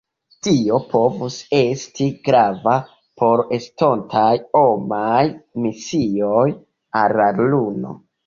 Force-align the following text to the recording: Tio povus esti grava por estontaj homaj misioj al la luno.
Tio 0.45 0.77
povus 0.91 1.35
esti 1.57 2.07
grava 2.29 2.73
por 3.23 3.43
estontaj 3.59 4.31
homaj 4.61 5.21
misioj 5.67 6.49
al 7.03 7.17
la 7.21 7.31
luno. 7.53 7.95